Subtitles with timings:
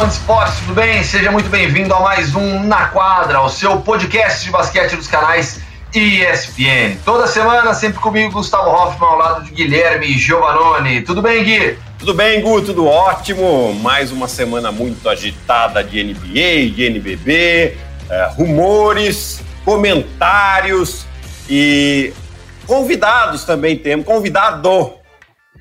[0.00, 1.04] Fã de esporte, tudo bem?
[1.04, 5.60] Seja muito bem-vindo a mais um Na Quadra, o seu podcast de basquete dos canais
[5.94, 6.96] ESPN.
[7.04, 11.02] Toda semana, sempre comigo, Gustavo Hoffman, ao lado de Guilherme Giovanoni.
[11.02, 11.76] Tudo bem, Gui?
[11.98, 12.62] Tudo bem, Gu?
[12.62, 13.74] Tudo ótimo.
[13.74, 17.76] Mais uma semana muito agitada de NBA, de NBB,
[18.08, 21.04] é, rumores, comentários
[21.46, 22.10] e
[22.66, 24.06] convidados também temos.
[24.06, 24.94] Convidado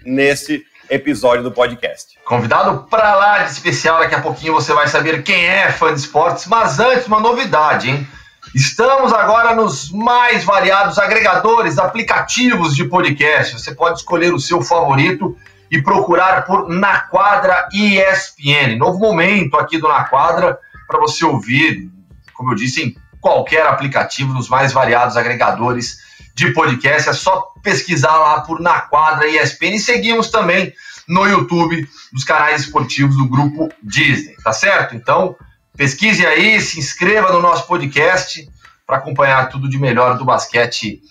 [0.05, 2.17] nesse episódio do podcast.
[2.25, 5.99] Convidado para lá de especial, daqui a pouquinho você vai saber quem é fã de
[5.99, 8.07] esportes, mas antes uma novidade, hein?
[8.55, 13.59] Estamos agora nos mais variados agregadores, aplicativos de podcast.
[13.59, 15.37] Você pode escolher o seu favorito
[15.69, 18.75] e procurar por Na Quadra ESPN.
[18.77, 21.89] Novo momento aqui do Na Quadra para você ouvir,
[22.33, 25.99] como eu disse, em qualquer aplicativo, nos mais variados agregadores
[26.39, 27.09] de podcast.
[27.09, 30.73] É só pesquisar lá por Na Quadra ESPN e seguimos também
[31.07, 34.95] no YouTube dos canais esportivos do grupo Disney, tá certo?
[34.95, 35.35] Então,
[35.75, 38.47] pesquise aí, se inscreva no nosso podcast
[38.85, 41.01] para acompanhar tudo de melhor do basquete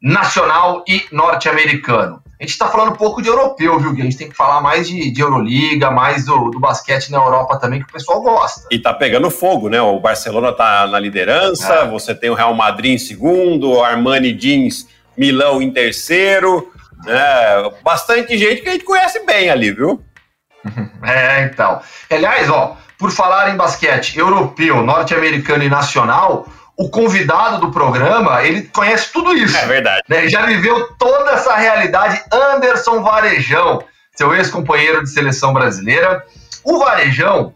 [0.00, 2.21] nacional e norte-americano.
[2.42, 4.00] A gente está falando um pouco de europeu, viu, Gui?
[4.00, 7.56] A gente tem que falar mais de, de Euroliga, mais do, do, basquete na Europa
[7.56, 8.66] também, que o pessoal gosta.
[8.68, 9.80] E tá pegando fogo, né?
[9.80, 11.88] O Barcelona tá na liderança, é.
[11.88, 16.68] você tem o Real Madrid em segundo, o Armani Jeans Milão em terceiro.
[17.04, 17.70] Né?
[17.84, 20.02] Bastante gente que a gente conhece bem ali, viu?
[21.04, 21.80] É, então.
[22.10, 28.62] Aliás, ó, por falar em basquete europeu, norte-americano e nacional, o convidado do programa, ele
[28.62, 29.56] conhece tudo isso.
[29.56, 30.02] É verdade.
[30.08, 30.28] Né?
[30.28, 32.22] Já viveu toda essa realidade.
[32.32, 33.82] Anderson Varejão,
[34.14, 36.24] seu ex-companheiro de seleção brasileira.
[36.64, 37.52] O Varejão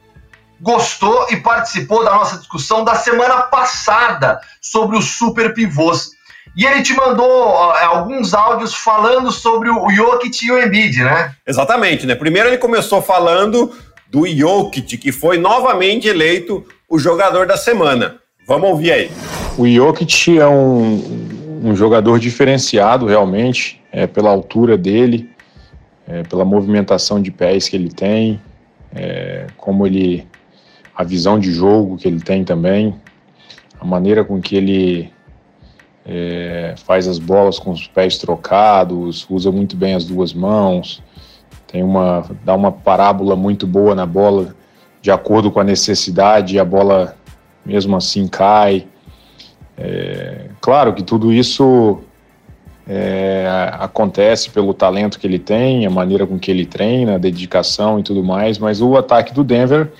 [0.60, 6.10] gostou e participou da nossa discussão da semana passada sobre os super pivôs.
[6.56, 11.34] E ele te mandou alguns áudios falando sobre o Jokic e o Embiid, né?
[11.46, 12.14] Exatamente, né?
[12.14, 13.76] Primeiro ele começou falando
[14.08, 18.20] do Jokic, que foi novamente eleito o jogador da semana.
[18.46, 19.10] Vamos ouvir aí.
[19.58, 21.02] O Jokic é um,
[21.64, 25.28] um jogador diferenciado, realmente, é, pela altura dele,
[26.06, 28.40] é, pela movimentação de pés que ele tem,
[28.94, 30.28] é, como ele.
[30.94, 32.94] a visão de jogo que ele tem também,
[33.80, 35.12] a maneira com que ele
[36.04, 41.02] é, faz as bolas com os pés trocados, usa muito bem as duas mãos,
[41.66, 44.54] tem uma dá uma parábola muito boa na bola
[45.02, 47.16] de acordo com a necessidade, a bola
[47.66, 48.86] mesmo assim cai.
[49.76, 51.98] É, claro que tudo isso
[52.88, 53.46] é,
[53.78, 58.02] acontece pelo talento que ele tem, a maneira com que ele treina, a dedicação e
[58.02, 59.92] tudo mais, mas o ataque do Denver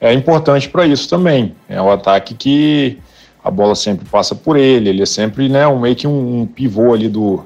[0.00, 1.54] é importante para isso também.
[1.68, 2.98] É um ataque que
[3.44, 6.46] a bola sempre passa por ele, ele é sempre né, um, meio que um, um
[6.46, 7.44] pivô ali do.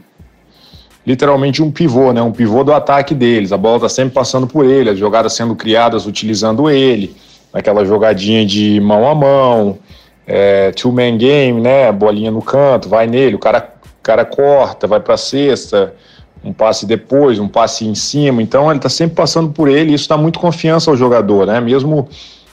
[1.07, 2.23] Literalmente um pivô, né?
[2.23, 3.53] Um pivô do ataque deles.
[3.53, 7.15] A bola está sempre passando por ele, as jogadas sendo criadas utilizando ele
[7.55, 9.79] naquela jogadinha de mão a mão,
[10.27, 11.93] é, two-man game, né?
[11.93, 13.73] Bolinha no canto, vai nele, o cara,
[14.03, 15.95] cara corta, vai para cesta,
[16.43, 18.43] um passe depois, um passe em cima.
[18.43, 21.61] Então ele está sempre passando por ele e isso dá muito confiança ao jogador, né?
[21.61, 22.09] Mesmo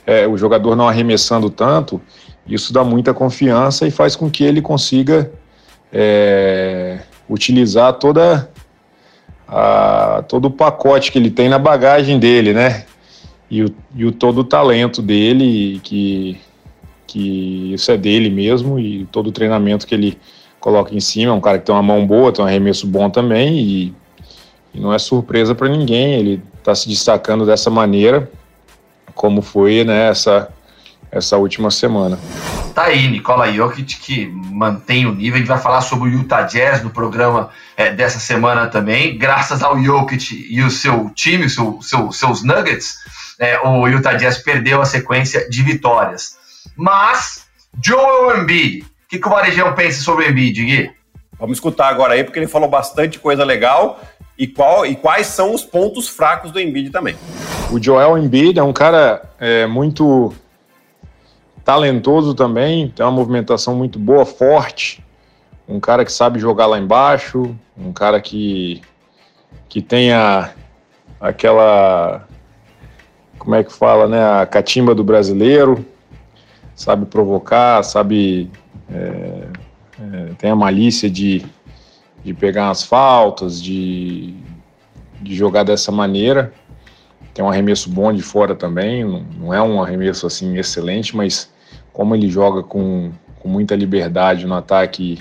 [0.06, 2.00] é, o jogador não arremessando tanto,
[2.46, 5.32] isso dá muita confiança e faz com que ele consiga
[5.92, 8.50] é, utilizar toda
[9.48, 12.86] a, todo o pacote que ele tem na bagagem dele, né?
[13.52, 16.40] E o, e o todo o talento dele, que,
[17.06, 20.18] que isso é dele mesmo, e todo o treinamento que ele
[20.58, 21.34] coloca em cima.
[21.34, 23.96] É um cara que tem uma mão boa, tem um arremesso bom também, e,
[24.74, 26.14] e não é surpresa para ninguém.
[26.14, 28.32] Ele está se destacando dessa maneira,
[29.14, 30.48] como foi né, essa,
[31.12, 32.18] essa última semana.
[32.74, 35.36] Tá aí, Nicola Jokic, que mantém o nível.
[35.36, 39.18] A gente vai falar sobre o Utah Jazz no programa é, dessa semana também.
[39.18, 43.00] Graças ao Jokic e o seu time, o seu, seu, seus Nuggets,
[43.42, 46.38] é, o Utah Jazz perdeu a sequência de vitórias.
[46.78, 47.48] Mas,
[47.84, 50.92] Joel Embiid, o que, que o Varejão pensa sobre o Embiid, Gui?
[51.40, 54.00] Vamos escutar agora aí, porque ele falou bastante coisa legal
[54.38, 57.16] e, qual, e quais são os pontos fracos do Embiid também.
[57.72, 60.32] O Joel Embiid é um cara é, muito
[61.66, 65.04] talentoso também, tem uma movimentação muito boa, forte,
[65.68, 68.84] um cara que sabe jogar lá embaixo, um cara que,
[69.68, 70.52] que tenha
[71.20, 72.28] aquela
[73.42, 75.84] como é que fala, né, a catimba do brasileiro,
[76.76, 78.52] sabe provocar, sabe,
[78.88, 79.48] é,
[80.00, 81.44] é, tem a malícia de,
[82.24, 84.36] de pegar as faltas, de,
[85.20, 86.54] de jogar dessa maneira.
[87.34, 91.52] Tem um arremesso bom de fora também, não, é um arremesso assim excelente, mas
[91.92, 95.18] como ele joga com, com muita liberdade no ataque,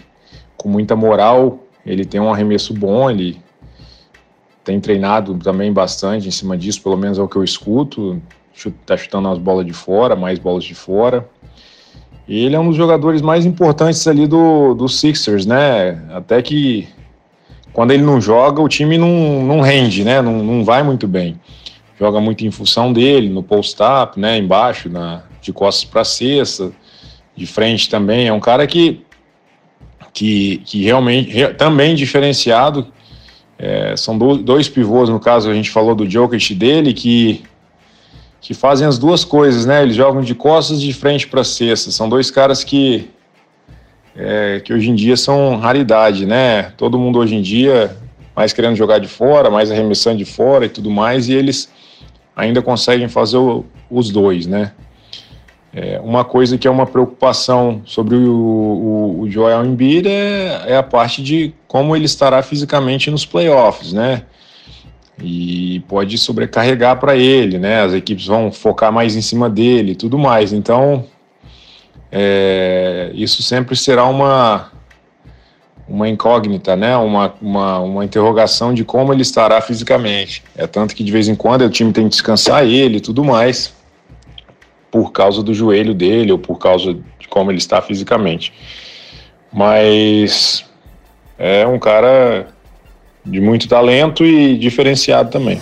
[0.58, 3.40] com muita moral, ele tem um arremesso bom, ele
[4.64, 8.20] tem treinado também bastante em cima disso, pelo menos é o que eu escuto.
[8.54, 11.28] está chutando as bolas de fora, mais bolas de fora.
[12.28, 16.00] E ele é um dos jogadores mais importantes ali do, do Sixers, né?
[16.12, 16.88] Até que
[17.72, 20.20] quando ele não joga, o time não, não rende, né?
[20.22, 21.40] Não, não vai muito bem.
[21.98, 24.38] Joga muito em função dele, no post-up, né?
[24.38, 26.72] Embaixo, na, de costas para cesta,
[27.34, 28.28] de frente também.
[28.28, 29.04] É um cara que,
[30.12, 32.86] que, que realmente, re, também diferenciado.
[33.62, 37.42] É, são do, dois pivôs, no caso, a gente falou do Jokic dele, que
[38.40, 39.82] que fazem as duas coisas, né?
[39.82, 41.90] Eles jogam de costas e de frente para cesta.
[41.90, 43.10] São dois caras que
[44.16, 46.72] é, que hoje em dia são raridade, né?
[46.78, 47.94] Todo mundo hoje em dia
[48.34, 51.70] mais querendo jogar de fora, mais arremessando de fora e tudo mais, e eles
[52.34, 54.72] ainda conseguem fazer o, os dois, né?
[55.72, 60.76] É, uma coisa que é uma preocupação sobre o, o, o Joel Embiid é, é
[60.76, 64.24] a parte de como ele estará fisicamente nos playoffs, né?
[65.22, 67.82] e pode sobrecarregar para ele, né?
[67.82, 70.52] As equipes vão focar mais em cima dele e tudo mais.
[70.52, 71.04] Então,
[72.10, 74.70] é, isso sempre será uma
[75.86, 76.96] uma incógnita, né?
[76.96, 80.42] Uma, uma, uma interrogação de como ele estará fisicamente.
[80.56, 83.24] É tanto que de vez em quando o time tem que descansar ele e tudo
[83.24, 83.74] mais
[84.90, 88.52] por causa do joelho dele ou por causa de como ele está fisicamente.
[89.52, 90.64] Mas
[91.38, 92.48] é um cara
[93.24, 95.60] de muito talento e diferenciado também.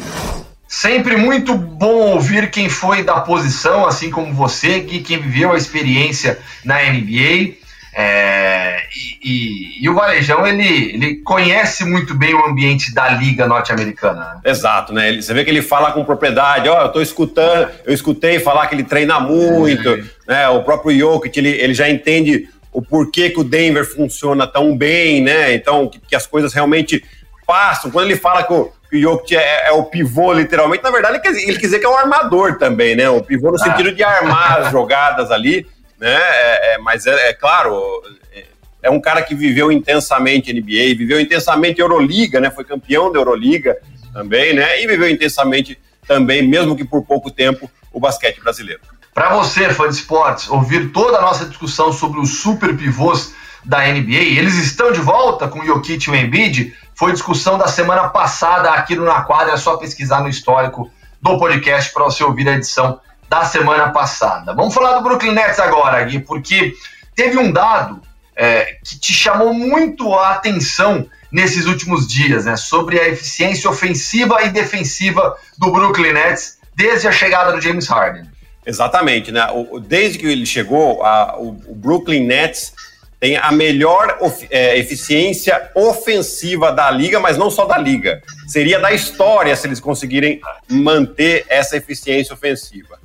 [0.67, 5.57] Sempre muito bom ouvir quem foi da posição, assim como você, que quem viveu a
[5.57, 7.55] experiência na NBA.
[7.94, 13.46] É, e, e, e, o Varejão, ele, ele conhece muito bem o ambiente da Liga
[13.46, 14.40] Norte-Americana.
[14.44, 14.50] Né?
[14.50, 15.08] Exato, né?
[15.08, 18.38] Ele, você vê que ele fala com propriedade, ó, oh, eu tô escutando, eu escutei
[18.38, 20.05] falar que ele treina muito, é.
[20.26, 20.49] né?
[20.49, 25.23] O próprio Jokic, ele, ele já entende o porquê que o Denver funciona tão bem,
[25.23, 25.55] né?
[25.55, 27.02] Então, que, que as coisas realmente
[27.46, 27.91] passam.
[27.91, 31.14] Quando ele fala que o, que o Jokic é, é, o pivô, literalmente, na verdade,
[31.14, 33.08] ele quer, ele quer dizer que é um armador também, né?
[33.08, 33.58] O pivô no ah.
[33.58, 35.67] sentido de armar as jogadas ali,
[35.99, 36.15] né?
[36.15, 38.03] É, é, mas é, é claro,
[38.33, 38.45] é,
[38.83, 42.50] é um cara que viveu intensamente NBA, viveu intensamente Euroliga, né?
[42.50, 43.77] Foi campeão da Euroliga
[44.12, 44.83] também, né?
[44.83, 48.81] E viveu intensamente também, mesmo que por pouco tempo, o basquete brasileiro.
[49.12, 53.35] Para você, fã de esportes, ouvir toda a nossa discussão sobre os super pivôs
[53.65, 56.75] da NBA, eles estão de volta com o Jokic e o Embiid?
[56.94, 60.91] Foi discussão da semana passada aqui no Na Quadra, é só pesquisar no histórico
[61.21, 64.55] do podcast para você ouvir a edição da semana passada.
[64.55, 66.75] Vamos falar do Brooklyn Nets agora, Gui, porque
[67.15, 68.01] teve um dado
[68.35, 74.43] é, que te chamou muito a atenção nesses últimos dias, né, sobre a eficiência ofensiva
[74.45, 78.25] e defensiva do Brooklyn Nets desde a chegada do James Harden.
[78.65, 79.47] Exatamente, né?
[79.87, 82.73] Desde que ele chegou, a, o Brooklyn Nets
[83.19, 84.19] tem a melhor
[84.51, 88.23] é, eficiência ofensiva da liga, mas não só da liga.
[88.47, 92.99] Seria da história se eles conseguirem manter essa eficiência ofensiva.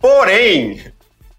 [0.00, 0.92] Porém,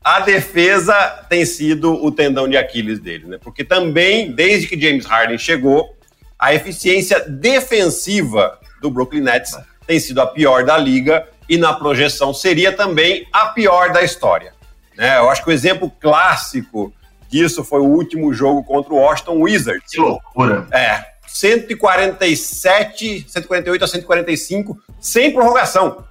[0.03, 0.93] a defesa
[1.29, 3.37] tem sido o tendão de Aquiles dele, né?
[3.41, 5.95] Porque também, desde que James Harden chegou,
[6.39, 12.33] a eficiência defensiva do Brooklyn Nets tem sido a pior da liga e na projeção
[12.33, 14.53] seria também a pior da história.
[14.95, 15.17] Né?
[15.17, 16.93] Eu acho que o exemplo clássico
[17.29, 19.91] disso foi o último jogo contra o Washington Wizards.
[19.91, 20.67] Que loucura.
[20.71, 21.05] É.
[21.27, 26.03] 147, 148 a 145, sem prorrogação.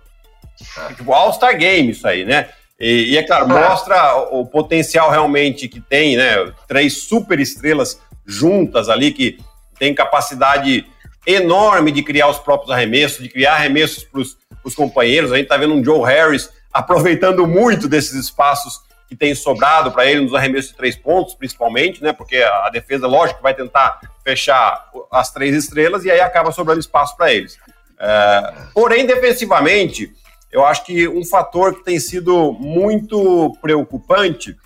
[0.96, 2.48] Tipo, All-Star Game, isso aí, né?
[2.78, 6.52] E, e é claro, mostra o, o potencial realmente que tem, né?
[6.68, 9.38] Três super estrelas juntas ali que
[9.78, 10.86] tem capacidade
[11.26, 14.20] enorme de criar os próprios arremessos, de criar arremessos para
[14.64, 15.32] os companheiros.
[15.32, 20.04] A gente está vendo um Joe Harris aproveitando muito desses espaços que tem sobrado para
[20.06, 22.12] ele nos arremessos de três pontos, principalmente, né?
[22.12, 27.16] Porque a defesa, lógico, vai tentar fechar as três estrelas e aí acaba sobrando espaço
[27.16, 27.56] para eles.
[27.98, 30.12] É, porém, defensivamente,
[30.56, 34.56] eu acho que um fator que tem sido muito preocupante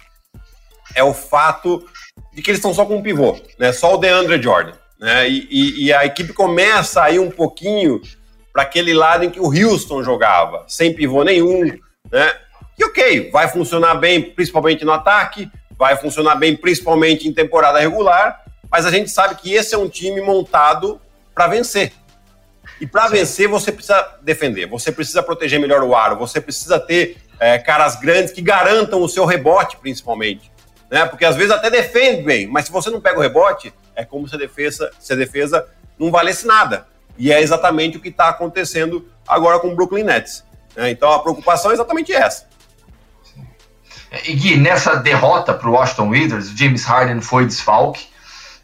[0.94, 1.84] é o fato
[2.32, 3.72] de que eles estão só com um pivô, né?
[3.72, 4.74] Só o DeAndre Jordan.
[5.00, 5.28] Né?
[5.28, 8.00] E, e, e a equipe começa a ir um pouquinho
[8.52, 11.64] para aquele lado em que o Houston jogava, sem pivô nenhum,
[12.08, 12.36] né?
[12.78, 18.44] E ok, vai funcionar bem principalmente no ataque, vai funcionar bem principalmente em temporada regular,
[18.70, 21.00] mas a gente sabe que esse é um time montado
[21.34, 21.92] para vencer.
[22.80, 27.18] E para vencer, você precisa defender, você precisa proteger melhor o aro, você precisa ter
[27.38, 30.50] é, caras grandes que garantam o seu rebote, principalmente.
[30.90, 31.04] Né?
[31.06, 34.26] Porque às vezes até defende bem, mas se você não pega o rebote, é como
[34.26, 35.66] se a defesa, se a defesa
[35.98, 36.86] não valesse nada.
[37.18, 40.42] E é exatamente o que está acontecendo agora com o Brooklyn Nets.
[40.74, 40.90] Né?
[40.90, 42.48] Então a preocupação é exatamente essa.
[44.26, 48.08] E Gui, nessa derrota para o Washington Wizards, James Harden foi desfalque.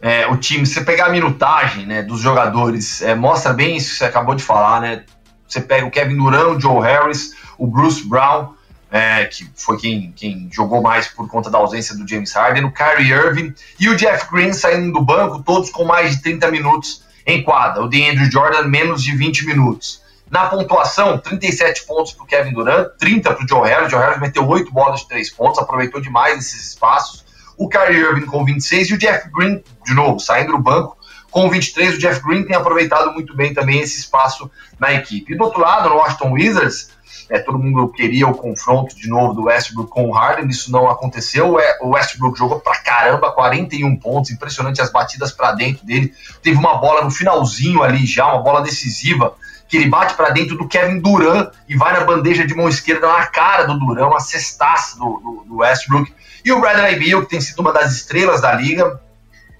[0.00, 3.92] É, o time, se você pegar a minutagem né, dos jogadores, é, mostra bem isso
[3.92, 5.04] que você acabou de falar, né?
[5.48, 8.54] Você pega o Kevin Durant, o Joe Harris, o Bruce Brown,
[8.90, 12.72] é, que foi quem, quem jogou mais por conta da ausência do James Harden, o
[12.72, 17.02] Kyrie Irving e o Jeff Green saindo do banco, todos com mais de 30 minutos
[17.26, 17.82] em quadra.
[17.82, 20.02] O DeAndre Jordan, menos de 20 minutos.
[20.30, 23.88] Na pontuação, 37 pontos para o Kevin Durant, 30 para o Joe Harris.
[23.88, 27.24] O Joe Harris meteu 8 bolas de 3 pontos, aproveitou demais esses espaços.
[27.56, 30.96] O Kyrie Irving com 26 e o Jeff Green, de novo, saindo do banco,
[31.30, 31.94] com 23.
[31.94, 35.32] O Jeff Green tem aproveitado muito bem também esse espaço na equipe.
[35.32, 36.90] E do outro lado, no Washington Wizards,
[37.28, 40.88] é, todo mundo queria o confronto de novo do Westbrook com o Harden, isso não
[40.88, 41.58] aconteceu.
[41.58, 46.12] É, o Westbrook jogou pra caramba, 41 pontos, impressionante as batidas para dentro dele.
[46.42, 49.34] Teve uma bola no finalzinho ali já, uma bola decisiva
[49.68, 53.08] que ele bate para dentro do Kevin Durant e vai na bandeja de mão esquerda
[53.08, 56.12] na cara do Durant, uma cestaça do, do, do Westbrook.
[56.44, 59.00] E o Bradley Beal, que tem sido uma das estrelas da liga,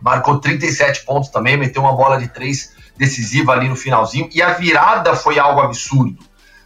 [0.01, 4.55] marcou 37 pontos também, meteu uma bola de três decisiva ali no finalzinho, e a
[4.55, 6.19] virada foi algo absurdo.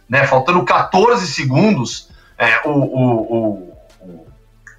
[0.07, 0.25] Né?
[0.25, 3.77] Faltando 14 segundos, é, o, o,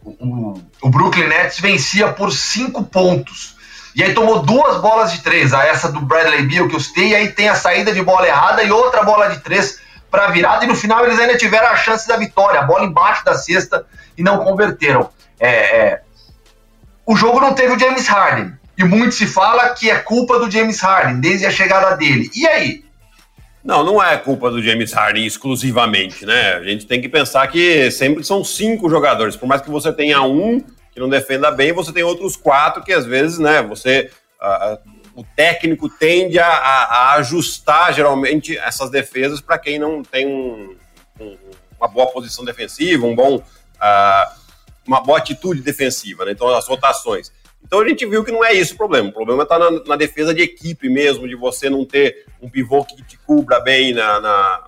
[0.04, 3.56] o, o, Brooklyn Nets vencia por 5 pontos.
[3.94, 7.08] E aí tomou duas bolas de três, a essa do Bradley Beal que eu citei,
[7.08, 9.80] e aí tem a saída de bola errada e outra bola de três
[10.10, 13.24] para virada, e no final eles ainda tiveram a chance da vitória, a bola embaixo
[13.24, 15.10] da cesta e não converteram.
[15.40, 16.00] É, é,
[17.06, 20.50] o jogo não teve o James Harden, e muito se fala que é culpa do
[20.50, 22.30] James Harden, desde a chegada dele.
[22.34, 22.84] E aí?
[23.64, 26.54] Não, não é culpa do James Harden exclusivamente, né?
[26.54, 30.20] A gente tem que pensar que sempre são cinco jogadores, por mais que você tenha
[30.22, 34.10] um que não defenda bem, você tem outros quatro que às vezes, né, você.
[34.40, 40.26] Uh, o técnico tende a, a, a, ajustar geralmente essas defesas para quem não tem
[40.26, 40.74] um,
[41.20, 41.36] um,
[41.78, 44.34] uma boa posição defensiva, um bom, uh,
[44.86, 46.32] uma boa atitude defensiva, né?
[46.32, 47.30] Então, as rotações.
[47.64, 49.08] Então a gente viu que não é isso o problema.
[49.08, 52.84] O problema está na, na, defesa de equipe mesmo, de você não ter um pivô
[52.84, 54.66] que te cubra bem na, na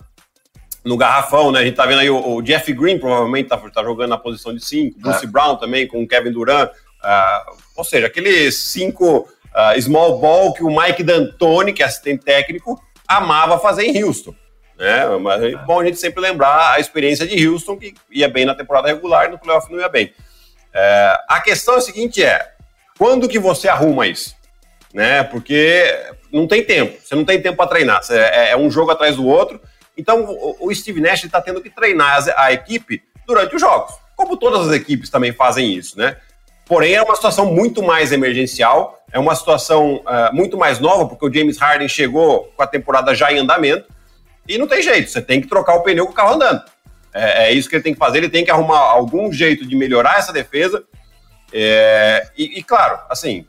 [0.85, 1.61] no garrafão, né?
[1.61, 4.55] A gente tá vendo aí o, o Jeff Green provavelmente tá, tá, jogando na posição
[4.55, 5.29] de 5, Bruce é.
[5.29, 6.71] Brown também, com o Kevin Durant.
[6.71, 12.25] Uh, ou seja, aqueles cinco uh, small ball que o Mike D'Antoni, que é assistente
[12.25, 14.35] técnico, amava fazer em Houston.
[14.79, 15.07] Né?
[15.21, 18.55] Mas é bom a gente sempre lembrar a experiência de Houston, que ia bem na
[18.55, 20.07] temporada regular e no playoff não ia bem.
[20.07, 22.53] Uh, a questão é a seguinte é,
[22.99, 24.35] quando que você arruma isso?
[24.93, 25.23] Né?
[25.25, 25.85] Porque
[26.33, 29.27] não tem tempo, você não tem tempo para treinar, é, é um jogo atrás do
[29.27, 29.61] outro,
[29.97, 30.27] então,
[30.61, 34.75] o Steve Nash está tendo que treinar a equipe durante os jogos, como todas as
[34.75, 36.17] equipes também fazem isso, né?
[36.67, 41.27] Porém, é uma situação muito mais emergencial, é uma situação uh, muito mais nova, porque
[41.27, 43.87] o James Harden chegou com a temporada já em andamento,
[44.49, 46.63] e não tem jeito, você tem que trocar o pneu com o carro andando.
[47.13, 49.77] É, é isso que ele tem que fazer, ele tem que arrumar algum jeito de
[49.77, 50.83] melhorar essa defesa.
[51.53, 53.47] É, e, e, claro, assim,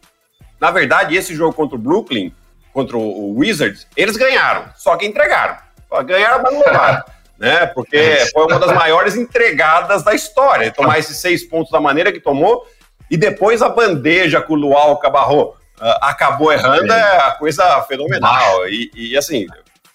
[0.60, 2.32] na verdade, esse jogo contra o Brooklyn,
[2.72, 5.65] contra o Wizards, eles ganharam, só que entregaram
[6.04, 7.06] ganhar mas não levar.
[7.38, 7.66] né?
[7.68, 10.72] Porque foi uma das maiores entregadas da história.
[10.72, 12.66] Tomar esses seis pontos da maneira que tomou
[13.10, 15.50] e depois a bandeja que o Luau Cabarro
[15.80, 18.68] uh, acabou errando é a coisa fenomenal.
[18.68, 19.46] E, e assim,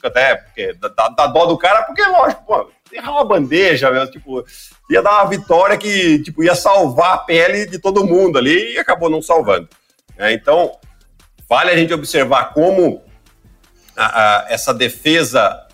[0.03, 4.45] até porque dá, dá, dó do cara, porque, lógico, pô, errar uma bandeja, meu, tipo,
[4.89, 8.79] ia dar uma vitória que tipo, ia salvar a pele de todo mundo ali e
[8.79, 9.69] acabou não salvando.
[10.17, 10.79] É, então,
[11.49, 13.03] vale a gente observar como
[13.97, 15.67] a, a, essa defesa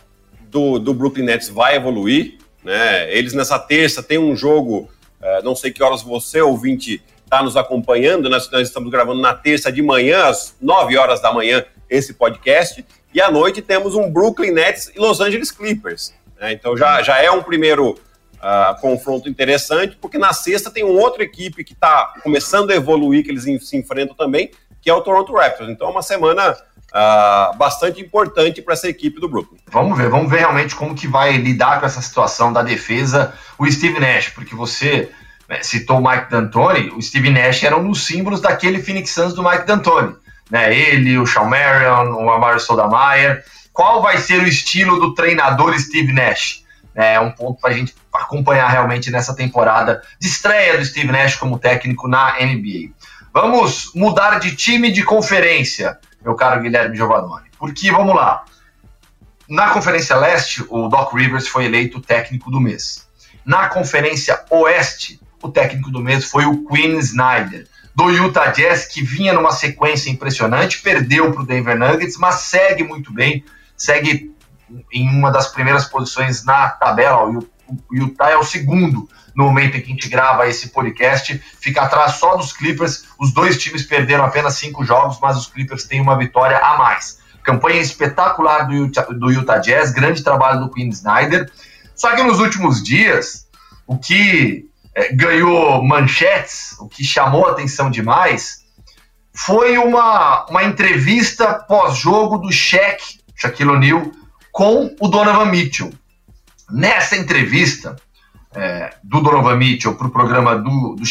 [0.56, 2.38] do, do Brooklyn Nets vai evoluir.
[2.64, 3.14] Né?
[3.14, 4.88] Eles nessa terça têm um jogo,
[5.20, 9.34] uh, não sei que horas você, ouvinte, está nos acompanhando, nós, nós, estamos gravando na
[9.34, 14.10] terça de manhã, às 9 horas da manhã, esse podcast, e à noite temos um
[14.10, 16.14] Brooklyn Nets e Los Angeles Clippers.
[16.40, 16.52] Né?
[16.52, 21.22] Então já, já é um primeiro uh, confronto interessante, porque na sexta tem uma outra
[21.22, 25.34] equipe que está começando a evoluir, que eles se enfrentam também, que é o Toronto
[25.34, 25.68] Raptors.
[25.68, 26.56] Então é uma semana
[26.96, 29.58] uh, bastante importante para essa equipe do Brooklyn.
[29.70, 33.70] Vamos ver, vamos ver realmente como que vai lidar com essa situação da defesa o
[33.70, 35.10] Steve Nash, porque você
[35.48, 39.34] né, citou o Mike D'Antoni, o Steve Nash era um dos símbolos daquele Phoenix Suns
[39.34, 40.14] do Mike D'Antoni.
[40.50, 40.74] Né?
[40.74, 43.44] Ele, o Sean Marion, o Amaro Sodameyer.
[43.72, 46.64] Qual vai ser o estilo do treinador Steve Nash?
[46.94, 51.34] É um ponto para a gente acompanhar realmente nessa temporada de estreia do Steve Nash
[51.34, 52.90] como técnico na NBA.
[53.34, 57.46] Vamos mudar de time de conferência meu caro Guilherme Giovannoni.
[57.56, 58.44] Porque, vamos lá,
[59.48, 63.06] na Conferência Leste, o Doc Rivers foi eleito técnico do mês.
[63.44, 69.02] Na Conferência Oeste, o técnico do mês foi o Quinn Snyder, do Utah Jazz, que
[69.02, 73.44] vinha numa sequência impressionante, perdeu para o Denver Nuggets, mas segue muito bem,
[73.76, 74.34] segue
[74.92, 77.24] em uma das primeiras posições na tabela.
[77.24, 77.46] O
[77.92, 82.14] Utah é o segundo no momento em que a gente grava esse podcast, fica atrás
[82.14, 83.04] só dos Clippers.
[83.18, 87.18] Os dois times perderam apenas cinco jogos, mas os Clippers têm uma vitória a mais.
[87.44, 91.50] Campanha espetacular do Utah, do Utah Jazz, grande trabalho do Quinn Snyder.
[91.94, 93.46] Só que nos últimos dias,
[93.86, 94.64] o que
[94.94, 98.64] é, ganhou manchetes, o que chamou atenção demais,
[99.34, 104.10] foi uma, uma entrevista pós-jogo do Shaq, Shaquille O'Neal,
[104.50, 105.92] com o Donovan Mitchell.
[106.70, 107.96] Nessa entrevista
[108.56, 111.04] é, do Donovan Mitchell para o programa do, do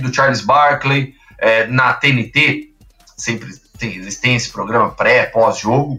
[0.00, 2.70] do Charles Barkley, é, na TNT,
[3.16, 5.98] sempre tem, esse programa pré, pós-jogo,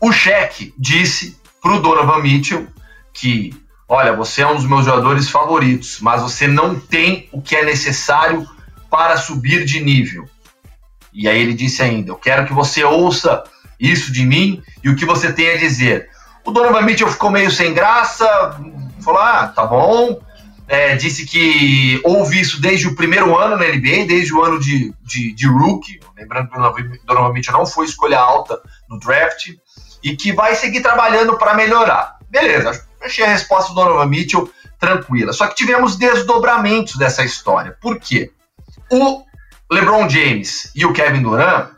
[0.00, 2.66] o Shaq disse para o Donovan Mitchell
[3.14, 3.54] que,
[3.88, 7.64] olha, você é um dos meus jogadores favoritos, mas você não tem o que é
[7.64, 8.46] necessário
[8.90, 10.28] para subir de nível.
[11.12, 13.42] E aí ele disse ainda: Eu quero que você ouça
[13.80, 16.10] isso de mim e o que você tem a dizer.
[16.44, 18.26] O Donovan Mitchell ficou meio sem graça,
[19.04, 20.20] falou: Ah, tá bom.
[20.66, 24.94] É, disse que houve isso desde o primeiro ano na NBA, desde o ano de,
[25.02, 26.00] de, de rookie.
[26.16, 28.58] Lembrando que Donovan Mitchell não foi escolha alta
[28.88, 29.50] no draft
[30.02, 32.16] e que vai seguir trabalhando para melhorar.
[32.30, 35.32] Beleza, achei a resposta do Donovan Mitchell tranquila.
[35.32, 37.76] Só que tivemos desdobramentos dessa história.
[37.80, 38.30] Por quê?
[38.90, 39.22] O
[39.70, 41.70] LeBron James e o Kevin Durant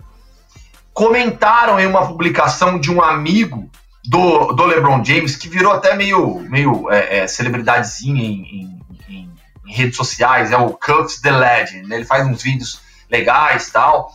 [0.92, 3.70] comentaram em uma publicação de um amigo
[4.06, 9.30] do, do LeBron James, que virou até meio, meio é, é, celebridadezinha em, em, em,
[9.66, 11.96] em, redes sociais, é o Cuts the Legend, né?
[11.96, 14.12] ele faz uns vídeos legais tal.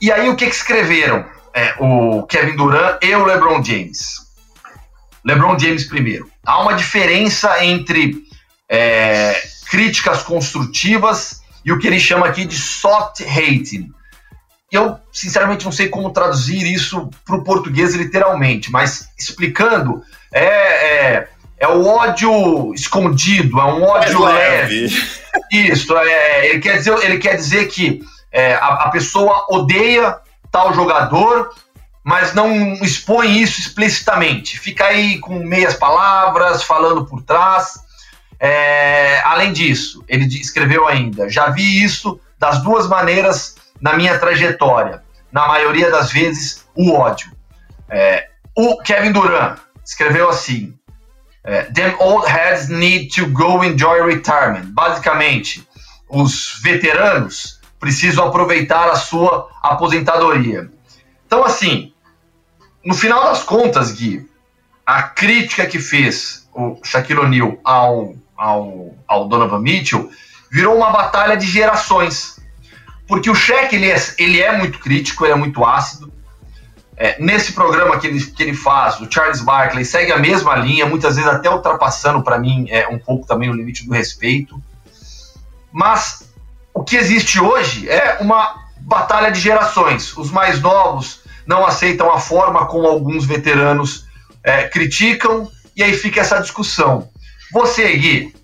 [0.00, 1.24] E aí o que, que escreveram?
[1.52, 4.24] É, o Kevin Durant e o LeBron James.
[5.24, 6.30] LeBron James primeiro.
[6.44, 8.24] Há uma diferença entre
[8.68, 13.92] é, críticas construtivas e o que ele chama aqui de soft hating.
[14.74, 21.28] Eu, sinceramente, não sei como traduzir isso para o português literalmente, mas explicando, é, é,
[21.58, 24.80] é, o ódio escondido, é um ódio leve.
[24.82, 25.10] leve.
[25.52, 30.16] Isso, é, ele, quer dizer, ele quer dizer que é, a, a pessoa odeia
[30.50, 31.54] tal jogador,
[32.02, 34.58] mas não expõe isso explicitamente.
[34.58, 37.78] Fica aí com meias palavras, falando por trás.
[38.40, 45.02] É, além disso, ele escreveu ainda: já vi isso das duas maneiras na minha trajetória.
[45.32, 47.32] Na maioria das vezes, o ódio.
[47.88, 50.74] É, o Kevin Durant escreveu assim:
[51.42, 54.66] é, Them old heads need to go enjoy retirement.
[54.72, 55.66] Basicamente,
[56.08, 60.70] os veteranos precisam aproveitar a sua aposentadoria.
[61.26, 61.92] Então, assim,
[62.84, 64.28] no final das contas, Gui,
[64.86, 70.10] a crítica que fez o Shaquille O'Neal ao ao, ao Donovan Mitchell,
[70.50, 72.33] virou uma batalha de gerações.
[73.06, 76.12] Porque o Shaq, ele é, ele é muito crítico, ele é muito ácido.
[76.96, 80.86] É, nesse programa que ele, que ele faz, o Charles Barkley segue a mesma linha,
[80.86, 84.62] muitas vezes até ultrapassando para mim é, um pouco também o limite do respeito.
[85.72, 86.30] Mas
[86.72, 90.16] o que existe hoje é uma batalha de gerações.
[90.16, 94.06] Os mais novos não aceitam a forma como alguns veteranos
[94.42, 97.08] é, criticam, e aí fica essa discussão.
[97.52, 98.34] Você, Gui,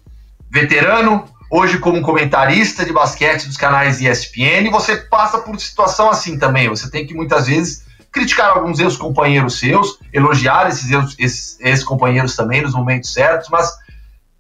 [0.50, 6.68] veterano, hoje como comentarista de basquete dos canais ESPN, você passa por situação assim também.
[6.68, 13.12] Você tem que muitas vezes criticar alguns ex-companheiros seus, elogiar esses ex-companheiros também nos momentos
[13.12, 13.70] certos, mas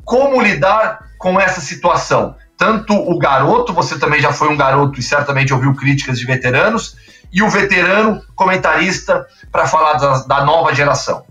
[0.04, 2.34] como lidar com essa situação?
[2.56, 6.96] Tanto o garoto, você também já foi um garoto e certamente ouviu críticas de veteranos,
[7.32, 11.24] e o veterano comentarista para falar da, da, nova geração.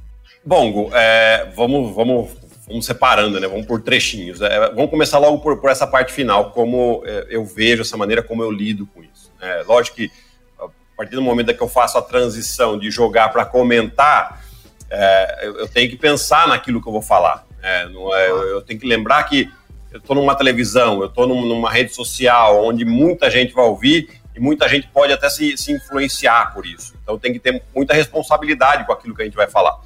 [0.45, 2.29] Bom, é, vamos, vamos
[2.69, 3.47] vamos separando, né?
[3.47, 4.39] Vamos por trechinhos.
[4.41, 8.21] É, vamos começar logo por, por, essa parte final, como é, eu vejo essa maneira
[8.21, 9.31] como eu lido com isso.
[9.41, 10.11] É, lógico que
[10.59, 14.43] a partir do momento que eu faço a transição de jogar para comentar,
[14.89, 17.45] é, eu, eu, tenho que pensar naquilo que eu vou falar.
[17.61, 19.51] É, não é, eu, eu, tenho que lembrar que
[19.91, 24.09] eu estou numa televisão, eu estou num, numa rede social onde muita gente vai ouvir
[24.35, 26.93] e muita gente pode até se, se influenciar por isso.
[27.01, 29.79] Então tem que ter muita responsabilidade com aquilo que a gente vai falar.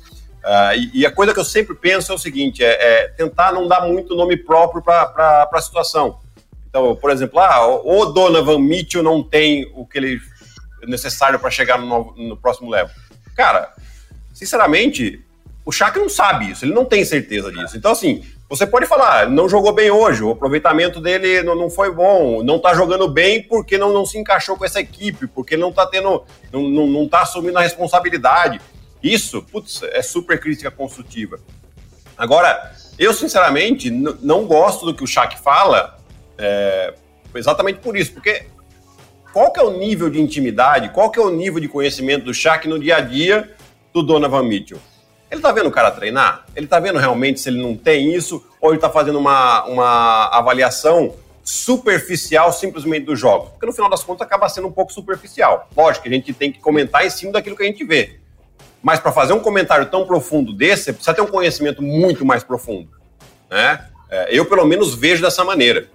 [0.43, 3.53] Uh, e, e, a coisa que eu sempre penso é o seguinte: é, é tentar
[3.53, 6.19] não dar muito nome próprio para a situação.
[6.67, 10.19] Então, por exemplo, ah, o Donovan Mitchell não tem o que ele
[10.81, 12.93] é necessário para chegar no, novo, no, próximo level.
[13.35, 13.71] Cara,
[14.33, 15.23] sinceramente,
[15.63, 17.77] o Shaq não sabe isso, ele não tem certeza disso.
[17.77, 21.91] Então, assim, você pode falar, não jogou bem hoje, o aproveitamento dele não, não foi
[21.91, 25.69] bom, não está jogando bem porque não, não se encaixou com essa equipe, porque não
[25.69, 28.59] está tendo, não, não, não tá assumindo a responsabilidade.
[29.03, 31.39] Isso, putz, é super crítica construtiva.
[32.17, 35.99] Agora, eu sinceramente não gosto do que o Shaq fala,
[36.37, 36.93] é,
[37.35, 38.45] exatamente por isso, porque
[39.33, 42.33] qual que é o nível de intimidade, qual que é o nível de conhecimento do
[42.33, 43.51] Shaq no dia a dia
[43.91, 44.79] do Donovan Mitchell?
[45.29, 46.45] Ele tá vendo o cara treinar?
[46.55, 48.45] Ele tá vendo realmente se ele não tem isso?
[48.61, 53.49] Ou ele tá fazendo uma, uma avaliação superficial simplesmente dos jogos?
[53.49, 55.67] Porque no final das contas acaba sendo um pouco superficial.
[55.75, 58.19] Lógico que a gente tem que comentar em cima daquilo que a gente vê.
[58.83, 62.43] Mas para fazer um comentário tão profundo desse, você precisa ter um conhecimento muito mais
[62.43, 62.89] profundo.
[63.49, 63.79] Né?
[64.11, 65.87] É, eu, pelo menos, vejo dessa maneira.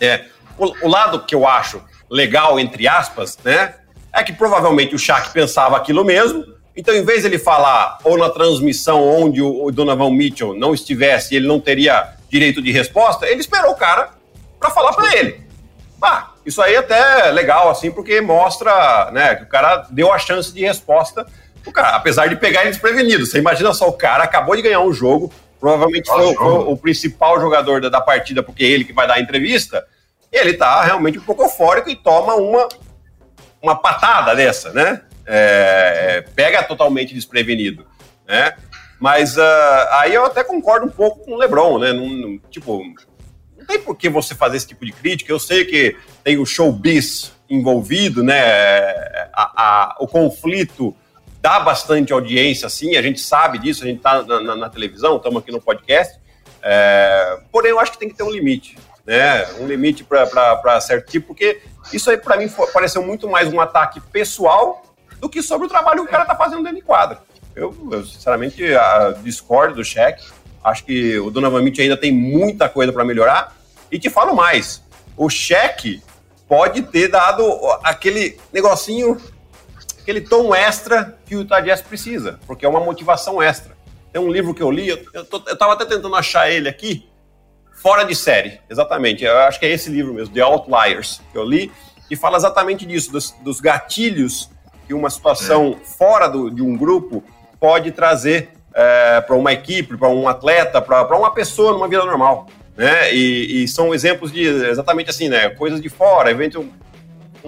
[0.00, 0.24] É,
[0.56, 3.74] o, o, lado que eu acho legal, entre aspas, né,
[4.10, 6.46] é que provavelmente o Shaq pensava aquilo mesmo.
[6.74, 10.72] Então, em vez de ele falar ou na transmissão onde o, o Donovan Mitchell não
[10.72, 14.10] estivesse ele não teria direito de resposta, ele esperou o cara
[14.58, 15.46] para falar para ele.
[16.00, 20.18] Ah, isso aí é até legal, assim, porque mostra né, que o cara deu a
[20.18, 21.26] chance de resposta.
[21.68, 23.26] O cara, apesar de pegar ele desprevenido.
[23.26, 27.38] Você imagina só, o cara acabou de ganhar um jogo, provavelmente foi, foi o principal
[27.38, 29.86] jogador da, da, partida, porque é ele que vai dar a entrevista.
[30.32, 32.68] E ele tá realmente um pouco eufórico e toma uma,
[33.60, 35.02] uma patada dessa, né?
[35.26, 37.86] É, pega totalmente desprevenido,
[38.26, 38.54] né?
[38.98, 39.42] Mas uh,
[39.90, 41.92] aí eu até concordo um pouco com o LeBron, né?
[41.92, 42.82] Num, tipo,
[43.66, 45.30] tem por que você fazer esse tipo de crítica.
[45.30, 48.40] Eu sei que tem o showbiz envolvido, né?
[49.34, 50.96] A, a, o conflito
[51.48, 55.16] dá bastante audiência, sim, a gente sabe disso, a gente está na, na, na, televisão,
[55.16, 56.20] estamos aqui no podcast.
[56.62, 59.46] É, porém, eu acho que tem que ter um limite, né?
[59.58, 63.98] Um limite para certo tipo, porque isso aí, para mim, pareceu muito mais um ataque
[63.98, 64.82] pessoal
[65.18, 67.18] do que sobre o trabalho que o cara está fazendo dentro de quadra.
[67.56, 68.62] Eu, eu sinceramente,
[69.22, 70.26] discordo do cheque.
[70.62, 73.56] Acho que o Donovan Mitchell ainda tem muita coisa para melhorar.
[73.90, 74.82] E te falo mais,
[75.16, 76.02] o cheque
[76.46, 77.42] pode ter dado
[77.82, 79.18] aquele negocinho,
[80.08, 83.76] aquele tom extra que o Utah Jazz precisa, porque é uma motivação extra.
[84.10, 86.66] Tem um livro que eu li, eu, eu, tô, eu tava até tentando achar ele
[86.66, 87.06] aqui,
[87.74, 89.22] Fora de Série, exatamente.
[89.22, 91.70] Eu acho que é esse livro mesmo, The Outliers, que eu li,
[92.08, 94.50] que fala exatamente disso, dos, dos gatilhos
[94.86, 95.84] que uma situação é.
[95.84, 97.22] fora do, de um grupo
[97.60, 102.48] pode trazer é, para uma equipe, para um atleta, para uma pessoa numa vida normal
[102.78, 103.12] né?
[103.12, 105.50] E, e, são exemplos de exatamente assim, né?
[105.50, 106.64] Coisas de fora, evento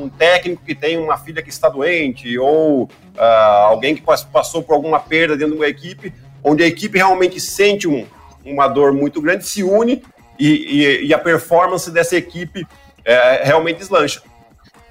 [0.04, 2.88] um, técnico que tem uma filha que está doente ou uh,
[3.68, 7.86] alguém que passou por alguma perda dentro de uma equipe, onde a equipe realmente sente
[7.86, 8.06] um,
[8.44, 10.02] uma dor muito grande, se une
[10.38, 12.66] e, e, e a performance dessa equipe
[13.04, 14.22] é, realmente deslancha.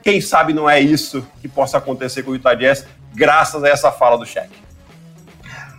[0.04, 3.92] Quem sabe não é isso que possa acontecer com o Utah Jazz, graças a essa
[3.92, 4.70] fala do cheque.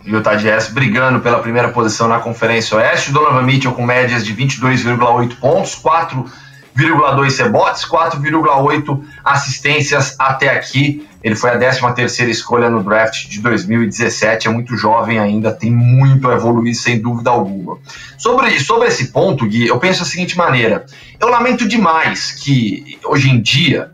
[0.05, 3.11] Utah Jazz brigando pela primeira posição na Conferência Oeste.
[3.11, 5.75] Donovan Mitchell com médias de 22,8 pontos,
[6.77, 11.07] 4,2 rebotes, 4,8 assistências até aqui.
[11.23, 15.69] Ele foi a 13 terceira escolha no draft de 2017, é muito jovem ainda, tem
[15.69, 17.77] muito a evoluir sem dúvida alguma.
[18.17, 20.85] Sobre, sobre esse ponto, Gui, eu penso da seguinte maneira,
[21.19, 23.91] eu lamento demais que hoje em dia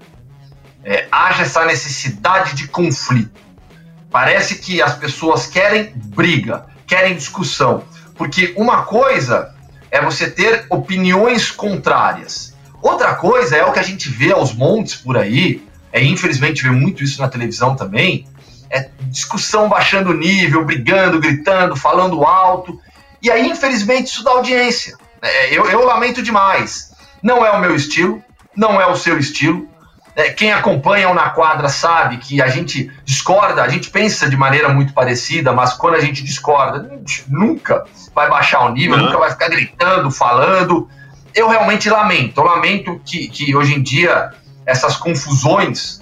[0.85, 3.47] é, haja essa necessidade de conflito
[4.09, 7.83] Parece que as pessoas querem briga, querem discussão.
[8.15, 9.53] Porque uma coisa
[9.91, 12.55] é você ter opiniões contrárias.
[12.81, 16.69] Outra coisa é o que a gente vê aos montes por aí, é infelizmente vê
[16.69, 18.27] muito isso na televisão também,
[18.69, 22.79] é discussão baixando o nível, brigando, gritando, falando alto.
[23.21, 24.95] E aí, infelizmente, isso dá audiência.
[25.21, 26.91] É, eu, eu lamento demais.
[27.23, 28.21] Não é o meu estilo,
[28.55, 29.67] não é o seu estilo.
[30.15, 34.35] É, quem acompanha o Na Quadra sabe que a gente discorda, a gente pensa de
[34.35, 37.85] maneira muito parecida, mas quando a gente discorda, a gente nunca
[38.15, 39.05] vai baixar o nível, Não.
[39.05, 40.89] nunca vai ficar gritando, falando.
[41.37, 44.33] Eu realmente lamento, eu lamento que, que hoje em dia
[44.65, 46.01] essas confusões,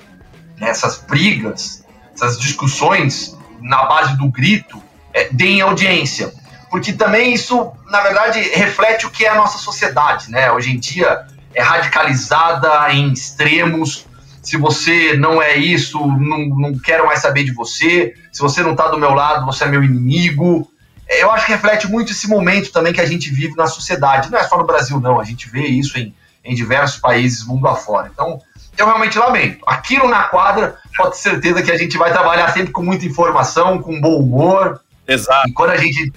[0.58, 4.82] né, essas brigas, essas discussões na base do grito
[5.14, 6.34] é, deem audiência.
[6.72, 10.50] Porque também isso, na verdade, reflete o que é a nossa sociedade, né?
[10.54, 14.06] Hoje em dia, é radicalizada em extremos.
[14.42, 18.14] Se você não é isso, não, não quero mais saber de você.
[18.32, 20.72] Se você não está do meu lado, você é meu inimigo.
[21.08, 24.32] É, eu acho que reflete muito esse momento também que a gente vive na sociedade.
[24.32, 25.20] Não é só no Brasil, não.
[25.20, 26.14] A gente vê isso em,
[26.44, 28.10] em diversos países mundo afora.
[28.14, 28.42] Então,
[28.78, 29.60] eu realmente lamento.
[29.66, 33.06] Aqui no Na Quadra, pode ter certeza que a gente vai trabalhar sempre com muita
[33.06, 34.82] informação, com bom humor.
[35.08, 35.48] Exato.
[35.48, 36.12] E quando a gente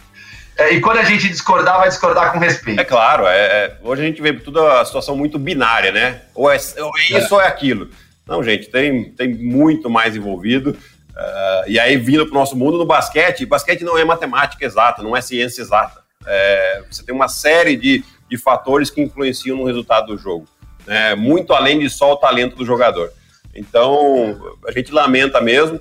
[0.59, 2.81] é, e quando a gente discordar, vai discordar com respeito.
[2.81, 6.23] É claro, é, é, hoje a gente vê tudo a situação muito binária, né?
[6.35, 7.89] Ou é, ou é isso ou é aquilo.
[8.27, 10.77] Não, gente, tem, tem muito mais envolvido.
[11.19, 15.03] Uh, e aí, vindo para o nosso mundo no basquete, basquete não é matemática exata,
[15.03, 16.01] não é ciência exata.
[16.25, 20.47] É, você tem uma série de, de fatores que influenciam no resultado do jogo,
[20.87, 21.17] né?
[21.17, 23.13] muito além de só o talento do jogador.
[23.55, 25.81] Então, a gente lamenta mesmo.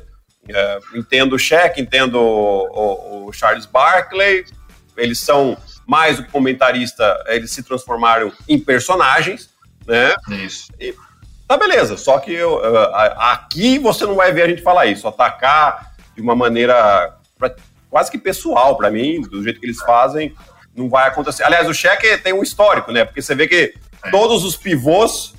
[0.50, 4.46] É, entendo o Shaq, entendo o, o, o Charles Barkley,
[4.96, 9.50] eles são mais do que comentarista, eles se transformaram em personagens,
[9.86, 10.16] né?
[10.30, 10.72] Isso.
[10.80, 10.96] E,
[11.48, 12.62] tá beleza, só que eu,
[13.18, 17.16] aqui você não vai ver a gente falar isso, atacar de uma maneira
[17.90, 20.36] quase que pessoal para mim, do jeito que eles fazem,
[20.76, 21.44] não vai acontecer.
[21.44, 23.04] Aliás, o cheque tem um histórico, né?
[23.06, 24.12] Porque você vê que é.
[24.12, 25.34] todos os pivôs,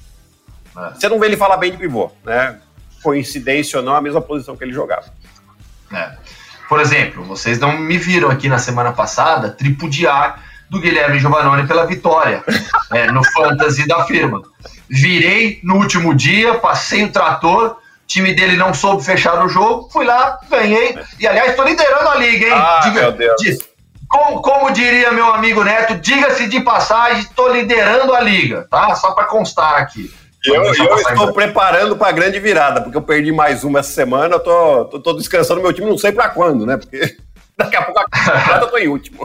[0.77, 0.95] é.
[0.95, 2.59] você não vê ele falar bem de pivô, né?
[3.03, 5.07] Coincidência ou não, a mesma posição que ele jogava.
[5.93, 6.17] É.
[6.69, 11.87] Por exemplo, vocês não me viram aqui na semana passada tripudiar do Guilherme Giovanoni pela
[11.87, 12.45] vitória
[12.93, 14.43] é, no fantasy da firma.
[14.89, 20.05] Virei no último dia, passei o trator, time dele não soube fechar o jogo, fui
[20.05, 20.99] lá, ganhei.
[21.21, 22.53] E aliás, estou liderando a liga, hein?
[22.55, 23.59] Ah, Diga, meu Deus.
[24.09, 28.95] Como, como, diria meu amigo Neto, diga-se de passagem, estou liderando a liga, tá?
[28.95, 30.11] Só para constar aqui.
[30.45, 34.37] Eu, eu estou preparando para a grande virada, porque eu perdi mais uma essa semana,
[34.37, 36.79] eu tô, tô, tô descansando meu time, não sei para quando, né?
[36.79, 37.17] Porque
[37.59, 39.23] daqui a pouco a eu tô em último.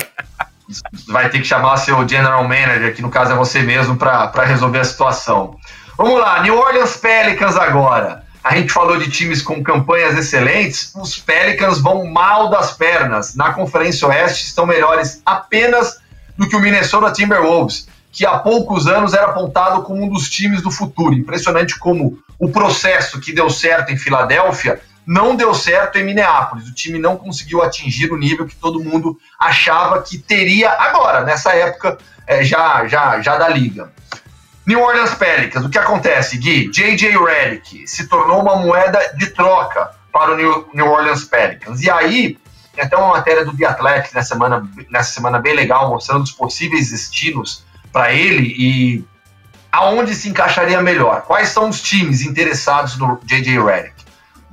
[1.07, 4.79] Vai ter que chamar seu general manager, que no caso é você mesmo, para resolver
[4.79, 5.57] a situação.
[5.97, 8.23] Vamos lá, New Orleans Pelicans agora.
[8.43, 13.35] A gente falou de times com campanhas excelentes, os Pelicans vão mal das pernas.
[13.35, 15.99] Na Conferência Oeste estão melhores apenas
[16.37, 20.61] do que o Minnesota Timberwolves, que há poucos anos era apontado como um dos times
[20.61, 21.13] do futuro.
[21.13, 26.67] Impressionante como o processo que deu certo em Filadélfia não deu certo em Minneapolis.
[26.67, 31.53] O time não conseguiu atingir o nível que todo mundo achava que teria agora, nessa
[31.53, 33.91] época é, já, já, já da liga.
[34.65, 36.71] New Orleans Pelicans, o que acontece, Gui?
[36.71, 37.17] J.J.
[37.17, 41.81] Redick se tornou uma moeda de troca para o New, Orleans Pelicans.
[41.81, 42.37] E aí,
[42.73, 46.31] tem até uma matéria do The Athletic nessa semana, nessa semana bem legal, mostrando os
[46.31, 49.05] possíveis destinos para ele e
[49.69, 51.23] aonde se encaixaria melhor.
[51.23, 53.59] Quais são os times interessados no J.J.
[53.59, 53.92] Redick?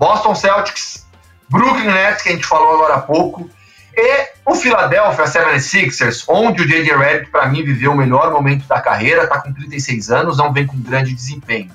[0.00, 1.06] Boston Celtics,
[1.50, 3.50] Brooklyn Nets, que a gente falou agora há pouco,
[3.94, 6.96] e o Philadelphia 76ers, onde o J.J.
[6.96, 10.66] Redick, para mim, viveu o melhor momento da carreira, está com 36 anos, não vem
[10.66, 11.70] com grande desempenho.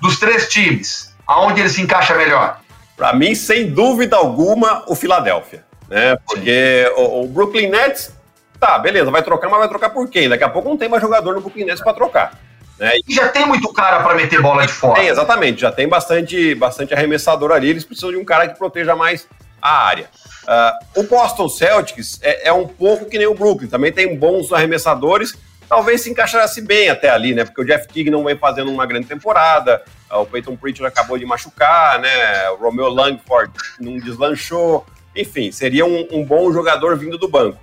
[0.00, 2.60] Dos três times, aonde ele se encaixa melhor?
[2.96, 5.62] Para mim, sem dúvida alguma, o Philadelphia.
[5.86, 6.16] Né?
[6.24, 8.10] Porque o, o, Brooklyn Nets,
[8.58, 10.30] tá, beleza, vai trocar, mas vai trocar por quem?
[10.30, 12.38] Daqui a pouco não tem mais jogador no Brooklyn Nets para trocar.
[12.80, 12.98] Né?
[13.06, 14.94] E já tem muito cara para meter bola de fora.
[14.94, 15.60] Tem, exatamente.
[15.60, 17.68] Já tem bastante, bastante arremessador ali.
[17.68, 19.28] Eles precisam de um cara que proteja mais
[19.60, 20.08] a área.
[20.44, 23.68] Uh, o Boston Celtics é, é, um pouco que nem o Brooklyn.
[23.68, 25.36] Também tem bons arremessadores.
[25.68, 27.44] Talvez se encaixasse bem até ali, né?
[27.44, 29.82] Porque o Jeff Teague não vem fazendo uma grande temporada.
[30.10, 32.48] Uh, o Peyton Pritchard acabou de machucar, né?
[32.52, 34.86] O Romeo Langford não deslanchou.
[35.14, 37.58] Enfim, seria um, um bom jogador vindo do banco.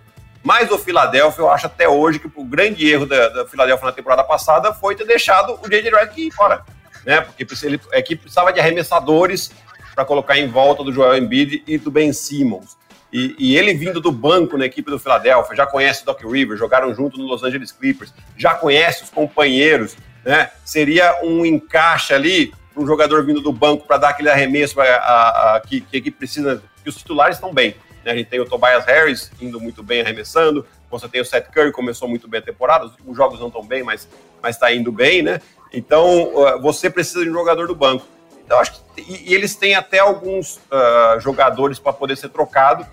[0.48, 3.92] Mas o Philadelphia, eu acho até hoje que o grande erro da, da Philadelphia na
[3.92, 5.94] temporada passada foi ter deixado o J.J.
[5.94, 6.64] Redick fora.
[7.06, 7.20] Né?
[7.20, 9.52] Porque ele, a equipe precisava de arremessadores
[9.94, 12.78] para colocar em volta do Joel Embiid e do Ben Simmons.
[13.12, 16.58] E, e, ele vindo do banco na equipe do Philadelphia, já conhece o Doc Rivers,
[16.58, 20.50] jogaram junto no Los Angeles Clippers, já conhece os companheiros, né?
[20.64, 25.56] Seria um encaixe ali um jogador vindo do banco para dar aquele arremesso pra, a,
[25.56, 27.76] a, que, que a precisa, que os titulares estão bem.
[28.04, 28.12] Né?
[28.12, 31.72] A gente tem o Tobias Harris indo muito bem arremessando, você tem o Seth Curry,
[31.72, 34.08] começou muito bem a temporada, os jogos não estão bem, mas
[34.48, 35.42] está indo bem, né?
[35.74, 36.32] Então,
[36.62, 38.08] você precisa de um jogador do banco.
[38.46, 42.88] Então, acho que, e, eles têm até alguns uh, jogadores para poder ser trocado,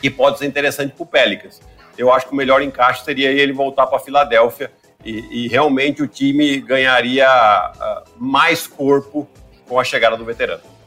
[0.00, 1.60] que pode ser interessante para o Pelicans.
[1.96, 4.70] Eu acho que o melhor encaixe seria ele voltar para a Filadélfia
[5.04, 9.26] e, e, realmente o time ganharia uh, mais corpo
[9.66, 10.77] com a chegada do veterano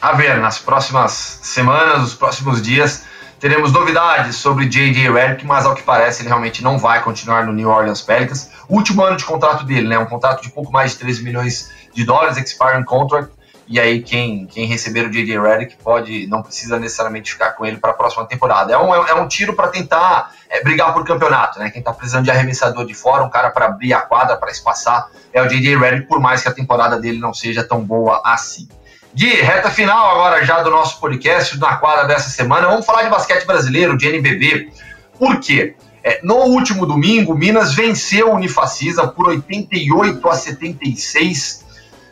[0.00, 3.04] a ver, nas próximas semanas, nos próximos dias,
[3.40, 5.10] teremos novidades sobre J.J.
[5.10, 8.50] Redick, mas ao que parece ele realmente não vai continuar no New Orleans Pelicans.
[8.68, 9.98] último ano de contrato dele, né?
[9.98, 13.32] Um contrato de pouco mais de 13 milhões de dólares, expiring contract.
[13.68, 15.40] E aí quem, quem receber o J.J.
[15.40, 18.72] Redick pode, não precisa necessariamente ficar com ele para a próxima temporada.
[18.72, 21.70] É um, é um tiro para tentar é, brigar por campeonato, né?
[21.70, 25.08] Quem está precisando de arremessador de fora, um cara para abrir a quadra, para espaçar,
[25.32, 25.76] é o J.J.
[25.76, 28.68] Redick, por mais que a temporada dele não seja tão boa assim.
[29.16, 32.68] Gui, reta final agora já do nosso podcast, na quadra dessa semana.
[32.68, 34.70] Vamos falar de basquete brasileiro, de NBB.
[35.18, 35.74] Por quê?
[36.04, 41.64] É, no último domingo, Minas venceu o Unifacisa por 88 a 76,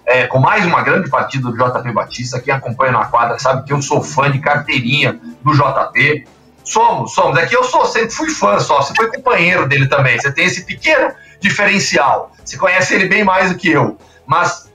[0.06, 2.40] é, com mais uma grande partida do JP Batista.
[2.40, 6.26] Quem acompanha na quadra sabe que eu sou fã de carteirinha do JP.
[6.64, 7.36] Somos, somos.
[7.36, 8.80] É que eu sou, sempre fui fã só.
[8.80, 10.18] Você foi companheiro dele também.
[10.18, 12.32] Você tem esse pequeno diferencial.
[12.42, 13.98] Você conhece ele bem mais do que eu.
[14.26, 14.72] Mas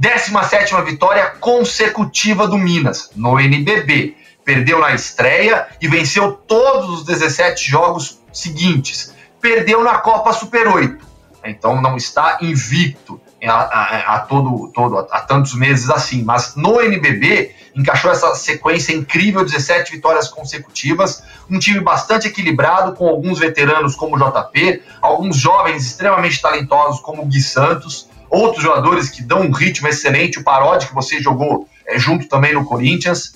[0.00, 4.16] 17ª vitória consecutiva do Minas no NBB.
[4.42, 9.14] Perdeu na estreia e venceu todos os 17 jogos seguintes.
[9.40, 11.10] Perdeu na Copa Super 8.
[11.44, 16.22] Então não está invicto a, a, a todo, todo, a tantos meses assim.
[16.22, 23.06] Mas no NBB encaixou essa sequência incrível, 17 vitórias consecutivas, um time bastante equilibrado, com
[23.06, 29.08] alguns veteranos como o JP, alguns jovens extremamente talentosos como o Gui Santos, outros jogadores
[29.08, 33.34] que dão um ritmo excelente, o Parodi, que você jogou é, junto também no Corinthians.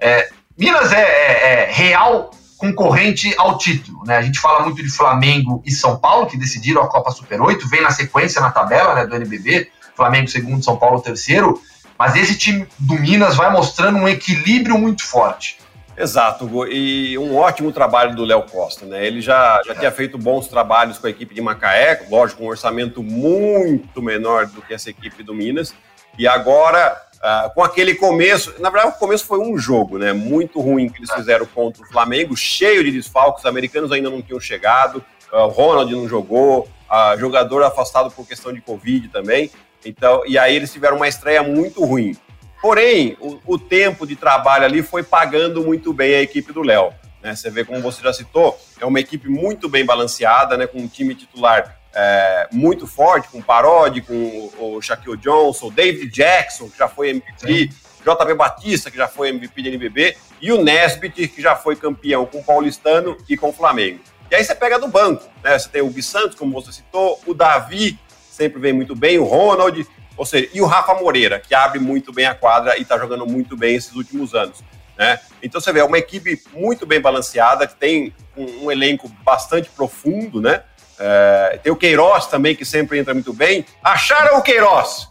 [0.00, 4.04] É, Minas é, é, é, real concorrente ao título.
[4.04, 4.16] Né?
[4.16, 7.68] A gente fala muito de Flamengo e São Paulo, que decidiram a Copa Super 8,
[7.68, 11.60] vem na sequência na tabela né, do NBB, Flamengo segundo, São Paulo terceiro,
[11.98, 15.58] mas esse time do Minas vai mostrando um equilíbrio muito forte.
[16.00, 19.06] Exato, e um ótimo trabalho do Léo Costa, né?
[19.06, 23.02] Ele já, já tinha feito bons trabalhos com a equipe de Macaé, lógico, um orçamento
[23.02, 25.74] muito menor do que essa equipe do Minas,
[26.18, 30.14] e agora, uh, com aquele começo, na verdade o começo foi um jogo, né?
[30.14, 34.22] Muito ruim que eles fizeram contra o Flamengo, cheio de desfalques, os americanos ainda não
[34.22, 39.50] tinham chegado, uh, o Ronald não jogou, uh, jogador afastado por questão de Covid também,
[39.84, 42.16] então, e aí eles tiveram uma estreia muito ruim.
[42.60, 46.92] Porém, o, o, tempo de trabalho ali foi pagando muito bem a equipe do Léo.
[47.22, 47.34] Né?
[47.34, 50.66] Você vê, como você já citou, é uma equipe muito bem balanceada, né?
[50.66, 55.68] com um time titular é, muito forte, com o Parodi, com o, o Shaquille Johnson,
[55.68, 57.70] o David Jackson, que já foi MVP,
[58.00, 62.24] JB Batista, que já foi MVP de NBB, e o Nesbitt, que já foi campeão
[62.26, 64.00] com o Paulistano e com o Flamengo.
[64.30, 65.58] E aí você pega do banco, né?
[65.58, 67.98] Você tem o Gui Santos, como você citou, o Davi
[68.30, 69.86] sempre vem muito bem, o Ronald,
[70.20, 73.24] ou seja, e o Rafa Moreira, que abre muito bem a quadra e está jogando
[73.24, 74.62] muito bem esses últimos anos.
[74.98, 75.18] Né?
[75.42, 79.70] Então você vê, é uma equipe muito bem balanceada, que tem um, um elenco bastante
[79.70, 80.62] profundo, né?
[80.98, 83.64] É, tem o Queiroz também, que sempre entra muito bem.
[83.82, 85.08] Acharam o Queiroz!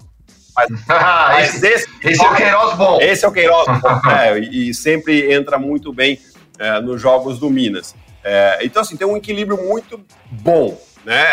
[0.55, 3.01] Mas, mas esse, esse, é o Queiroz bom.
[3.01, 6.21] Esse é o Queiroz bom, é, e, e, sempre entra muito bem
[6.59, 7.95] é, nos jogos do Minas.
[8.23, 11.25] É, então, assim, tem um equilíbrio muito bom, né?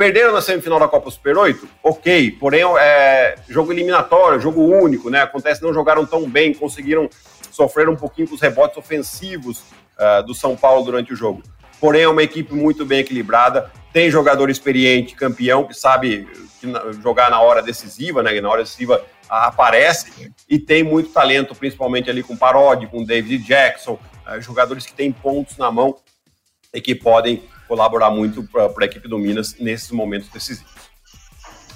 [0.00, 1.68] É, Perderam na semifinal da Copa Super 8?
[1.82, 5.20] Ok, porém é jogo eliminatório, jogo único, né?
[5.20, 7.08] Acontece, não jogaram tão bem, conseguiram
[7.50, 11.42] sofrer um pouquinho com os rebotes ofensivos uh, do São Paulo durante o jogo.
[11.78, 16.26] Porém, é uma equipe muito bem equilibrada, tem jogador experiente, campeão, que sabe
[17.02, 18.40] jogar na hora decisiva, né?
[18.40, 23.98] Na hora decisiva aparece e tem muito talento, principalmente ali com Parodi, com David Jackson,
[24.26, 25.96] uh, jogadores que têm pontos na mão
[26.72, 30.68] e que podem colaborar muito para a equipe do Minas nesses momentos decisivos.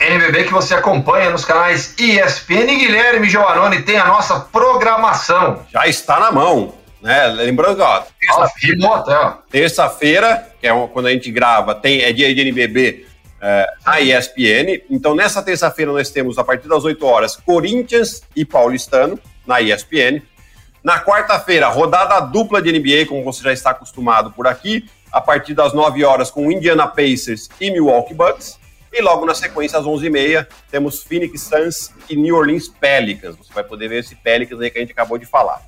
[0.01, 5.65] NBB que você acompanha nos canais ESPN e Guilherme Giovannone tem a nossa programação.
[5.73, 6.75] Já está na mão.
[7.01, 7.29] Né?
[7.29, 9.89] Lembrando, ó, terça-feira, terça
[10.61, 13.07] que é quando a gente grava, tem, é dia de NBB
[13.41, 14.83] é, na ESPN.
[14.91, 20.21] Então, nessa terça-feira, nós temos, a partir das 8 horas, Corinthians e Paulistano na ESPN.
[20.83, 25.55] Na quarta-feira, rodada dupla de NBA, como você já está acostumado por aqui a partir
[25.55, 28.59] das 9 horas com Indiana Pacers e Milwaukee Bucks.
[28.93, 33.37] E logo na sequência, às 11h30, temos Phoenix Suns e New Orleans Pelicans.
[33.37, 35.63] Você vai poder ver esse Pelicans aí que a gente acabou de falar.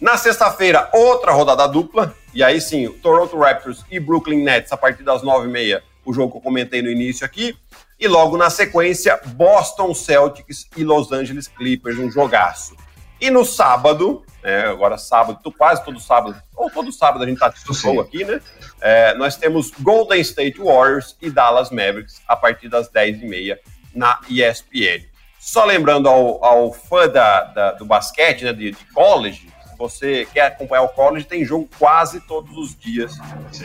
[0.00, 2.14] Na sexta-feira, outra rodada dupla.
[2.32, 6.38] E aí sim, Toronto Raptors e Brooklyn Nets a partir das 9h30, o jogo que
[6.38, 7.56] eu comentei no início aqui.
[7.98, 12.76] E logo na sequência, Boston Celtics e Los Angeles Clippers, um jogaço.
[13.20, 17.48] E no sábado, é, agora sábado, quase todo sábado, ou todo sábado a gente tá
[17.48, 18.40] de show aqui, né?
[18.80, 23.58] É, nós temos Golden State Warriors e Dallas Mavericks a partir das 10h30
[23.94, 25.06] na ESPN.
[25.38, 30.26] Só lembrando ao, ao fã da, da, do basquete, né, de, de, college, se você
[30.32, 33.12] quer acompanhar o college, tem jogo quase todos os dias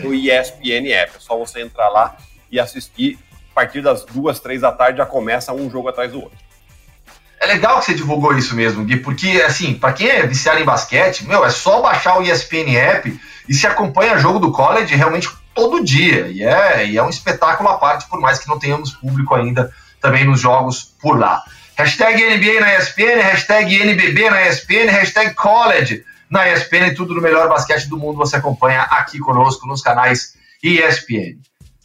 [0.02, 1.16] no ESPN App.
[1.16, 2.16] É só você entrar lá
[2.52, 3.20] e assistir.
[3.52, 6.38] A partir das duas, três da tarde já começa um jogo atrás do outro.
[7.42, 10.64] É legal que você divulgou isso mesmo, Gui, porque, assim, para quem é viciado em
[10.64, 15.28] basquete, meu, é só baixar o ESPN App e se acompanha jogo do college realmente
[15.56, 16.28] todo dia.
[16.28, 19.74] E é, e é um espetáculo à parte, por mais que não tenhamos público ainda
[20.00, 21.42] também nos jogos por lá.
[21.76, 27.50] Hashtag NBA na ESPN, hashtag NBB na ESPN, hashtag college na ESPN, tudo no melhor
[27.50, 31.40] basquete do mundo você acompanha aqui conosco nos canais ESPN.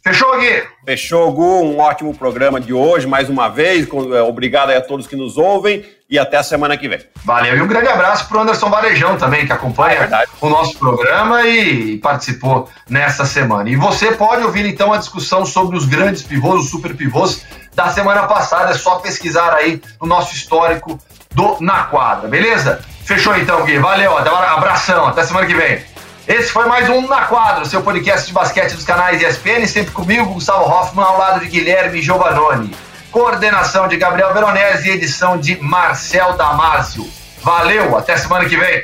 [0.07, 0.63] Fechou, Gui?
[0.85, 1.63] Fechou, Gu.
[1.63, 3.85] Um ótimo programa de hoje, mais uma vez.
[3.85, 7.01] É, obrigado a todos que nos ouvem e até a semana que vem.
[7.25, 7.57] Valeu.
[7.57, 11.45] E um grande abraço para o Anderson Varejão também, que acompanha é o nosso programa
[11.45, 13.69] e participou nessa semana.
[13.69, 17.43] E você pode ouvir então a discussão sobre os grandes pivôs, os super pivôs
[17.75, 18.71] da semana passada.
[18.71, 20.97] É só pesquisar aí no nosso histórico
[21.35, 22.79] do Na Quadra, beleza?
[23.03, 23.77] Fechou então, Gui.
[23.77, 24.17] Valeu.
[24.17, 25.05] Até abração.
[25.05, 25.96] Até semana que vem.
[26.27, 30.33] Esse foi mais um Na Quadro, seu podcast de basquete dos canais ESPN, sempre comigo,
[30.33, 32.75] Gustavo Hoffman, ao lado de Guilherme Giovanoni.
[33.09, 37.09] Coordenação de Gabriel Veronese e edição de Marcel Damásio.
[37.41, 38.83] Valeu, até semana que vem.